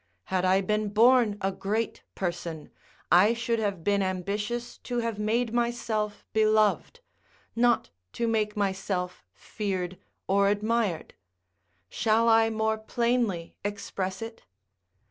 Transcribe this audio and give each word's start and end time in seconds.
Had 0.33 0.45
I 0.45 0.61
been 0.61 0.89
born 0.89 1.37
a 1.41 1.51
great 1.51 2.01
person, 2.15 2.71
I 3.11 3.35
should 3.35 3.59
have 3.59 3.83
been 3.83 4.01
ambitious 4.01 4.79
to 4.79 4.97
have 4.97 5.19
made 5.19 5.53
myself 5.53 6.25
beloved, 6.33 7.01
not 7.55 7.91
to 8.13 8.27
make 8.27 8.57
myself 8.57 9.23
feared 9.31 9.99
or 10.27 10.49
admired: 10.49 11.13
shall 11.87 12.27
I 12.27 12.49
more 12.49 12.79
plainly 12.79 13.57
express 13.63 14.23
it? 14.23 14.43